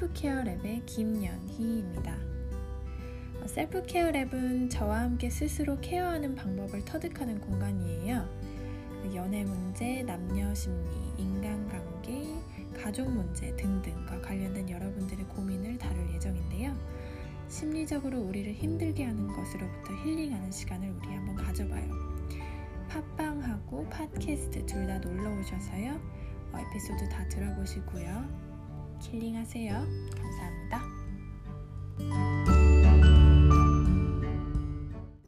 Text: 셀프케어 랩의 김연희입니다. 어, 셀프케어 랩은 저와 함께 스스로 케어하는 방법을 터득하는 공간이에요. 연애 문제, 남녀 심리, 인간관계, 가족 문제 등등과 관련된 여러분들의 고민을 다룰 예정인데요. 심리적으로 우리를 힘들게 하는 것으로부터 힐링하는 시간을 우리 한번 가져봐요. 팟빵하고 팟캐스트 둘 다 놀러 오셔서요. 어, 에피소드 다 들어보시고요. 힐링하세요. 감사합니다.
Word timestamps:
셀프케어 0.00 0.44
랩의 0.44 0.86
김연희입니다. 0.86 2.16
어, 3.42 3.46
셀프케어 3.46 4.10
랩은 4.12 4.70
저와 4.70 5.00
함께 5.02 5.28
스스로 5.28 5.78
케어하는 5.78 6.34
방법을 6.34 6.86
터득하는 6.86 7.38
공간이에요. 7.38 8.26
연애 9.14 9.44
문제, 9.44 10.02
남녀 10.02 10.54
심리, 10.54 10.88
인간관계, 11.18 12.24
가족 12.82 13.10
문제 13.10 13.54
등등과 13.56 14.22
관련된 14.22 14.70
여러분들의 14.70 15.26
고민을 15.28 15.76
다룰 15.76 16.10
예정인데요. 16.14 16.74
심리적으로 17.48 18.20
우리를 18.20 18.54
힘들게 18.54 19.04
하는 19.04 19.26
것으로부터 19.28 19.92
힐링하는 20.02 20.50
시간을 20.50 20.88
우리 20.92 21.08
한번 21.08 21.36
가져봐요. 21.36 21.90
팟빵하고 22.88 23.86
팟캐스트 23.90 24.64
둘 24.64 24.86
다 24.86 24.98
놀러 24.98 25.38
오셔서요. 25.38 26.00
어, 26.52 26.58
에피소드 26.58 27.06
다 27.10 27.28
들어보시고요. 27.28 28.49
힐링하세요. 29.00 29.72
감사합니다. 29.72 30.49